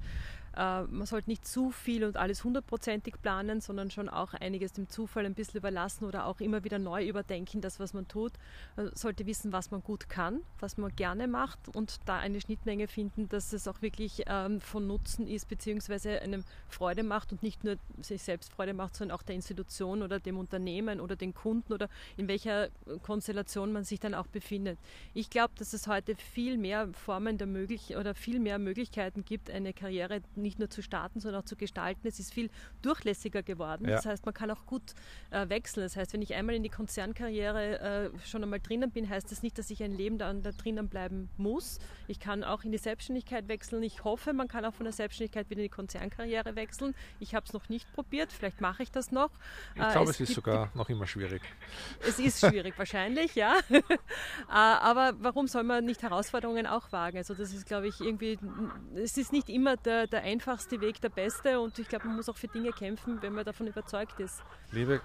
Äh, 0.57 0.83
man 0.85 1.07
sollte 1.07 1.31
nicht 1.31 1.47
zu 1.47 1.71
viel 1.71 2.05
und 2.05 2.17
alles 2.17 2.45
hundertprozentig 2.45 3.21
planen, 3.23 3.61
sondern 3.61 3.91
schon 3.91 4.09
auch 4.09 4.35
einiges 4.35 4.73
dem 4.73 4.89
Zufall 4.89 5.27
ein 5.27 5.35
bisschen 5.35 5.59
überlassen 5.59 6.05
oder 6.05 6.27
auch 6.27 6.41
immer 6.41 6.65
wieder 6.65 6.79
neu 6.79 7.07
überdenken, 7.07 7.61
das, 7.61 7.81
was 7.81 7.95
man 7.95 8.09
tut. 8.09 8.33
Man 8.77 8.95
sollte 8.95 9.27
wissen, 9.27 9.53
was 9.53 9.71
man 9.71 9.83
gut 9.83 10.09
kann, 10.09 10.41
was 10.61 10.77
man 10.77 10.95
gerne 10.95 11.29
macht 11.29 11.59
und 11.75 12.01
da 12.07 12.19
eine 12.19 12.41
Schnittmenge 12.41 12.89
finden, 12.89 13.29
dass 13.29 13.53
es 13.53 13.69
auch 13.69 13.83
wirklich 13.83 14.23
ähm, 14.27 14.61
von 14.61 14.87
Nutzen 14.87 15.27
ist, 15.27 15.49
beziehungsweise 15.49 16.21
einem 16.23 16.45
Freude 16.69 17.03
macht 17.03 17.33
und 17.33 17.43
nicht 17.43 17.65
nur 17.65 17.77
sich 18.01 18.23
selbst 18.23 18.53
Freude 18.53 18.75
macht, 18.75 18.97
sondern 18.97 19.17
auch 19.17 19.23
der 19.23 19.35
Institution 19.35 20.03
oder 20.03 20.21
dem 20.21 20.39
Unternehmen 20.39 21.01
oder 21.01 21.17
den 21.17 21.35
Kunden 21.35 21.73
oder 21.73 21.89
in 22.17 22.29
welcher 22.29 22.69
Konstellation 23.03 23.73
man 23.73 23.85
sich 23.85 24.01
dann 24.01 24.15
auch 24.15 24.27
befindet. 24.27 24.79
Ich 25.15 25.31
glaube, 25.31 25.55
dass 25.59 25.73
es 25.73 25.87
heute 25.87 26.15
viel 26.17 26.59
mehr 26.59 26.89
Formen 26.93 27.39
der 27.39 27.47
möglich 27.47 27.97
oder 27.97 28.15
viel 28.15 28.41
mehr 28.41 28.59
Möglichkeiten 28.59 29.25
gibt, 29.25 29.51
eine 29.51 29.73
Karriere 29.73 30.23
nicht 30.45 30.61
nur 30.61 30.71
zu 30.71 30.83
starten, 30.83 31.19
sondern 31.19 31.43
auch 31.43 31.47
zu 31.47 31.57
gestalten. 31.57 32.07
Es 32.07 32.21
ist 32.21 32.33
viel 32.33 32.51
durchlässiger 32.83 33.43
geworden. 33.43 33.89
Ja. 33.89 33.97
Das 33.97 34.07
heißt, 34.07 34.25
man 34.25 34.35
kann 34.35 34.51
auch 34.51 34.67
gut 34.67 34.95
äh, 35.31 35.49
wechseln. 35.49 35.83
Das 35.83 35.97
heißt, 35.97 36.13
wenn 36.13 36.23
ich 36.23 36.35
einmal 36.35 36.55
in 36.55 36.63
die 36.63 36.69
Konzernkarriere 36.69 38.13
äh, 38.15 38.19
schon 38.27 38.43
einmal 38.45 38.61
drinnen 38.61 38.91
bin, 38.91 39.09
heißt 39.09 39.31
das 39.33 39.43
nicht, 39.43 39.59
dass 39.59 39.71
ich 39.71 39.83
ein 39.83 39.93
Leben 39.93 40.19
da, 40.19 40.33
da 40.33 40.53
drinnen 40.53 40.89
bleiben 40.89 41.29
muss. 41.37 41.79
Ich 42.07 42.21
kann 42.21 42.45
auch 42.45 42.63
in 42.63 42.71
die 42.71 42.79
Selbstständigkeit 42.79 43.49
wechseln. 43.49 43.83
Ich 43.83 44.05
hoffe, 44.05 44.33
man 44.33 44.47
kann 44.47 44.65
auch 44.65 44.75
von 44.75 44.85
der 44.85 44.93
Selbstständigkeit 44.93 45.51
wieder 45.51 45.61
in 45.61 45.67
die 45.67 45.75
Konzernkarriere 45.75 46.55
wechseln. 46.55 46.95
Ich 47.19 47.35
habe 47.35 47.47
es 47.47 47.53
noch 47.53 47.69
nicht 47.69 47.91
probiert. 47.93 48.33
Vielleicht 48.33 48.61
mache 48.61 48.83
ich 48.83 48.93
das 48.93 49.11
noch. 49.11 49.31
Ich 49.75 49.83
äh, 49.83 49.93
glaube, 49.93 50.11
es, 50.11 50.21
es 50.21 50.29
ist 50.29 50.35
sogar 50.35 50.71
noch 50.75 50.89
immer 50.89 51.07
schwierig. 51.07 51.43
Es 52.01 52.19
ist 52.19 52.41
schwierig, 52.41 52.79
wahrscheinlich, 52.79 53.35
ja. 53.35 53.59
Äh, 54.49 54.57
aber 54.57 55.15
warum 55.19 55.49
soll 55.49 55.63
man 55.63 55.85
nicht 55.85 56.03
Herausforderungen 56.03 56.67
auch 56.67 56.93
wagen? 56.93 57.17
Also 57.17 57.35
das 57.35 57.53
ist, 57.53 57.67
glaube 57.67 57.89
ich, 57.89 58.01
irgendwie, 58.01 58.39
es 58.95 59.17
ist 59.17 59.33
nicht 59.33 59.49
immer 59.49 59.77
der, 59.77 60.07
der 60.07 60.23
einfachste 60.35 60.81
Weg 60.81 61.01
der 61.01 61.11
beste 61.11 61.61
und 61.61 61.79
ich 61.79 61.89
glaube, 61.89 62.07
man 62.07 62.17
muss 62.17 62.29
auch 62.29 62.37
für 62.37 62.49
Dinge 62.49 62.73
kämpfen, 62.73 63.23
wenn 63.23 63.33
man 63.33 63.45
davon 63.45 63.67
überzeugt 63.67 64.19
ist. 64.19 64.43
Liebe 64.73 65.01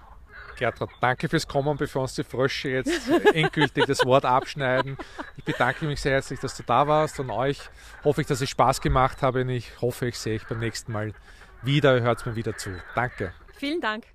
Gertrud, 0.56 0.90
danke 1.00 1.28
fürs 1.28 1.46
Kommen, 1.46 1.76
bevor 1.76 2.02
uns 2.02 2.14
die 2.14 2.24
Frösche 2.24 2.70
jetzt 2.70 3.08
endgültig 3.34 3.86
das 3.86 4.04
Wort 4.04 4.24
abschneiden. 4.24 4.96
Ich 5.36 5.44
bedanke 5.44 5.84
mich 5.86 6.00
sehr 6.00 6.12
herzlich, 6.12 6.40
dass 6.40 6.56
du 6.56 6.62
da 6.64 6.86
warst 6.86 7.20
und 7.20 7.30
euch 7.30 7.60
hoffe 8.04 8.22
ich, 8.22 8.26
dass 8.26 8.40
ich 8.40 8.50
Spaß 8.50 8.80
gemacht 8.80 9.22
habe 9.22 9.42
und 9.42 9.50
ich 9.50 9.80
hoffe, 9.80 10.08
ich 10.08 10.18
sehe 10.18 10.36
euch 10.36 10.46
beim 10.46 10.58
nächsten 10.58 10.92
Mal 10.92 11.14
wieder, 11.62 12.00
hört 12.00 12.26
mir 12.26 12.34
wieder 12.34 12.56
zu. 12.56 12.70
Danke. 12.94 13.32
Vielen 13.56 13.80
Dank. 13.80 14.06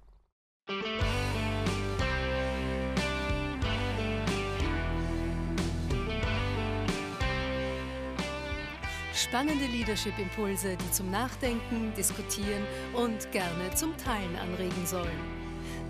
Spannende 9.15 9.65
Leadership-Impulse, 9.67 10.75
die 10.75 10.91
zum 10.91 11.10
Nachdenken, 11.10 11.93
Diskutieren 11.95 12.63
und 12.93 13.31
gerne 13.31 13.74
zum 13.74 13.95
Teilen 13.95 14.36
anregen 14.36 14.86
sollen. 14.86 15.17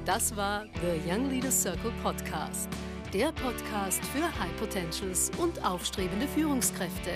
Das 0.05 0.35
war 0.35 0.65
The 0.75 1.09
Young 1.09 1.31
Leaders 1.31 1.59
Circle 1.59 1.91
Podcast. 2.03 2.69
Der 3.11 3.31
Podcast 3.31 4.05
für 4.05 4.21
High 4.39 4.55
Potentials 4.59 5.31
und 5.39 5.65
aufstrebende 5.65 6.27
Führungskräfte. 6.27 7.13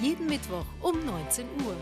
Jeden 0.00 0.24
Mittwoch 0.26 0.64
um 0.80 0.98
19 1.04 1.44
Uhr. 1.66 1.76